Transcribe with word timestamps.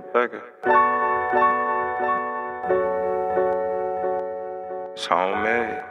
get. 0.00 0.42
It's 4.92 5.06
homemade. 5.06 5.82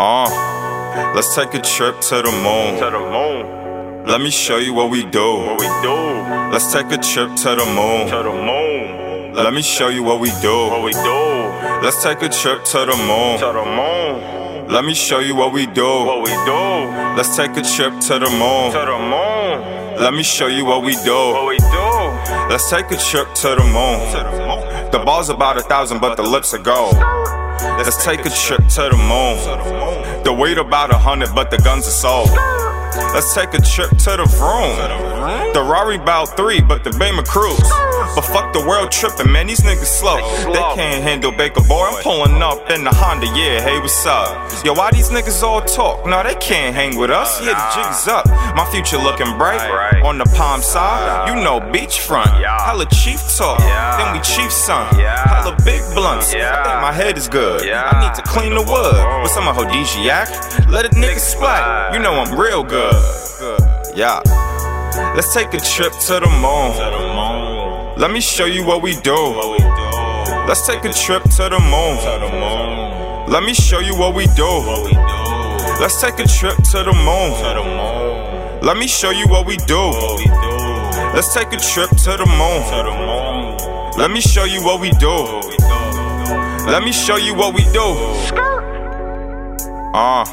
Uh, 0.00 1.12
let's 1.14 1.34
take 1.34 1.54
a 1.54 1.60
trip 1.60 2.00
to 2.00 2.16
the 2.16 2.30
moon. 2.42 2.78
To 2.78 2.90
the 2.90 2.98
moon. 2.98 4.04
Let 4.06 4.20
me 4.20 4.30
show 4.30 4.58
you 4.58 4.74
what 4.74 4.90
we 4.90 5.04
do. 5.04 5.36
What 5.38 5.60
we 5.60 5.66
do. 5.82 5.94
Let's 6.52 6.72
take 6.72 6.86
a 6.86 6.98
trip 6.98 7.34
to 7.36 7.56
the 7.56 7.64
moon. 7.74 8.08
To 8.08 8.22
the 8.22 8.32
moon. 8.32 8.63
Let 9.34 9.52
me 9.52 9.62
show 9.62 9.88
you 9.88 10.04
what 10.04 10.20
we 10.20 10.30
do. 10.40 10.68
What 10.70 10.84
we 10.84 10.92
do? 10.92 11.50
Let's 11.82 12.00
take 12.04 12.22
a 12.22 12.28
trip 12.28 12.62
to 12.66 12.86
the 12.86 12.96
moon. 12.96 13.38
To 13.40 13.46
the 13.52 13.64
moon. 13.64 14.68
Let 14.68 14.84
me 14.84 14.94
show 14.94 15.18
you 15.18 15.34
what 15.34 15.52
we 15.52 15.66
do. 15.66 15.82
What 15.82 16.22
we 16.22 16.30
do? 16.46 16.62
Let's 17.16 17.36
take 17.36 17.50
a 17.56 17.62
trip 17.62 17.98
to 18.06 18.20
the 18.20 18.30
moon. 18.30 18.70
To 18.70 18.78
the 18.86 18.96
moon. 18.96 20.00
Let 20.00 20.14
me 20.14 20.22
show 20.22 20.46
you 20.46 20.64
what 20.64 20.84
we 20.84 20.94
do. 21.02 21.12
What 21.12 21.48
we 21.48 21.58
do? 21.58 21.90
Let's 22.48 22.70
take 22.70 22.90
a 22.92 22.96
trip 22.96 23.34
to 23.34 23.56
the 23.56 23.64
moon. 23.64 24.92
The 24.92 25.02
ball's 25.04 25.30
about 25.30 25.56
a 25.56 25.62
thousand, 25.62 26.00
but 26.00 26.14
the 26.14 26.22
lips 26.22 26.54
are 26.54 26.62
gold. 26.62 26.94
Let's 26.94 28.04
take 28.04 28.20
a 28.20 28.30
trip 28.30 28.64
to 28.68 28.88
the 28.88 28.96
moon. 28.96 30.22
The 30.22 30.32
weight 30.32 30.58
about 30.58 30.92
a 30.92 30.98
hundred, 30.98 31.34
but 31.34 31.50
the 31.50 31.58
guns 31.58 31.88
are 31.88 31.90
sold. 31.90 32.30
Let's 33.14 33.34
take 33.34 33.54
a 33.54 33.60
trip 33.60 33.90
to 33.90 34.16
the 34.16 34.26
vroom. 34.38 34.76
The 35.52 35.62
Rari 35.62 35.98
bout 35.98 36.36
three, 36.36 36.60
but 36.60 36.84
the 36.84 36.90
Bama 36.90 37.26
cruise. 37.26 37.58
But 38.14 38.22
fuck 38.22 38.52
the 38.52 38.60
world 38.60 38.92
tripping, 38.92 39.30
man, 39.32 39.46
these 39.46 39.60
niggas 39.60 39.86
slow. 39.86 40.16
They 40.52 40.60
can't 40.74 41.02
handle 41.02 41.32
Baker 41.32 41.62
Boy. 41.62 41.86
I'm 41.90 42.02
pulling 42.02 42.42
up 42.42 42.70
in 42.70 42.84
the 42.84 42.90
Honda, 42.92 43.26
yeah, 43.26 43.60
hey, 43.60 43.78
what's 43.80 44.06
up? 44.06 44.52
Yo, 44.64 44.72
why 44.74 44.90
these 44.92 45.10
niggas 45.10 45.42
all 45.42 45.62
talk? 45.62 46.06
No, 46.06 46.22
they 46.22 46.34
can't 46.36 46.74
hang 46.74 46.98
with 46.98 47.10
us. 47.10 47.40
Yeah, 47.40 47.54
the 47.54 47.66
jig 47.74 47.90
is 47.90 48.06
up. 48.06 48.26
My 48.54 48.68
future 48.70 48.98
looking 48.98 49.36
bright. 49.38 49.62
On 50.04 50.18
the 50.18 50.26
palm 50.36 50.60
side, 50.60 51.28
you 51.28 51.42
know, 51.42 51.60
beachfront. 51.60 52.30
Hella 52.64 52.86
chief 52.90 53.20
talk, 53.36 53.58
then 53.58 54.12
we 54.12 54.20
chief 54.20 54.52
son. 54.52 54.86
Hella 54.94 55.56
big 55.64 55.82
blunts. 55.94 56.03
I 56.32 56.36
Yeah. 56.38 56.64
think 56.64 56.80
my 56.80 56.92
head 56.92 57.18
is 57.18 57.28
good. 57.28 57.64
Yeah. 57.64 57.90
I 57.92 58.00
need 58.06 58.14
to 58.14 58.22
clean 58.22 58.54
the 58.54 58.62
wood 58.62 58.94
oh. 58.96 59.22
with 59.22 59.30
some 59.32 59.44
aphrodisiac. 59.48 60.28
Let 60.68 60.86
a 60.86 60.88
nigga 60.90 61.18
splat. 61.18 61.92
You 61.92 62.00
know 62.00 62.14
I'm 62.14 62.38
real 62.38 62.62
good. 62.62 62.94
Yeah. 63.94 64.20
Let's 65.14 65.32
take 65.34 65.52
a 65.54 65.58
trip 65.60 65.92
to 66.06 66.20
the 66.20 66.30
moon. 66.40 66.70
Let 67.98 68.10
me 68.10 68.20
show 68.20 68.46
you 68.46 68.64
what 68.64 68.82
we 68.82 68.94
do. 69.02 69.16
Let's 70.48 70.66
take 70.66 70.84
a 70.84 70.92
trip 70.92 71.22
to 71.36 71.48
the 71.50 71.60
moon. 71.60 71.96
Let 73.30 73.42
me 73.42 73.54
show 73.54 73.78
you 73.80 73.94
what 73.96 74.14
we 74.14 74.26
do. 74.34 74.50
Let's 75.80 76.00
take 76.00 76.18
a 76.18 76.26
trip 76.26 76.56
to 76.72 76.82
the 76.84 76.92
moon. 77.04 78.60
Let 78.62 78.76
me 78.76 78.86
show 78.86 79.10
you 79.10 79.26
what 79.28 79.46
we 79.46 79.56
do. 79.66 79.82
Let's 81.14 81.32
take 81.34 81.52
a 81.52 81.56
trip 81.58 81.90
to 82.04 82.16
the 82.16 82.26
moon. 82.26 82.62
Let 83.98 84.10
me 84.10 84.20
show 84.20 84.44
you 84.44 84.62
what 84.64 84.80
we 84.80 84.90
do. 84.92 85.14
Let 86.66 86.82
me 86.82 86.92
show 86.92 87.16
you 87.16 87.34
what 87.34 87.54
we 87.54 87.62
do. 87.72 87.84
Uh. 89.94 90.24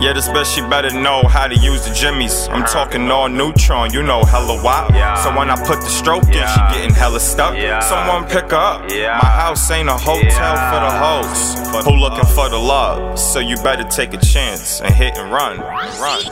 Yeah, 0.00 0.12
this 0.12 0.28
bitch, 0.28 0.54
she 0.54 0.60
better 0.62 0.90
know 0.92 1.22
how 1.26 1.48
to 1.48 1.56
use 1.56 1.86
the 1.86 1.92
jimmies. 1.92 2.46
I'm 2.48 2.64
talking 2.64 3.10
all 3.10 3.28
neutron, 3.28 3.92
you 3.92 4.00
know, 4.02 4.22
hella 4.24 4.62
wop. 4.62 4.90
Yeah. 4.92 5.14
So 5.24 5.36
when 5.36 5.50
I 5.50 5.56
put 5.56 5.80
the 5.80 5.88
stroke 5.88 6.22
in, 6.28 6.32
she 6.34 6.38
Yeah. 6.38 6.72
getting 6.72 6.94
hella 6.94 7.18
stuck. 7.18 7.54
Yeah. 7.56 7.80
Someone 7.80 8.24
pick 8.28 8.50
her 8.52 8.56
up. 8.56 8.90
Yeah. 8.90 9.18
My 9.20 9.28
house 9.28 9.68
ain't 9.72 9.88
a 9.88 9.94
hotel 9.94 10.22
Yeah. 10.30 10.70
for 10.70 10.80
the 10.86 10.92
hoes. 11.02 11.84
Who 11.84 11.96
looking 11.96 12.26
for 12.26 12.48
the 12.48 12.58
love? 12.58 13.18
So 13.18 13.40
you 13.40 13.56
better 13.56 13.82
take 13.84 14.14
a 14.14 14.18
chance 14.18 14.80
and 14.80 14.94
hit 14.94 15.16
and 15.18 15.32
run. 15.32 15.58
Run. 15.58 16.22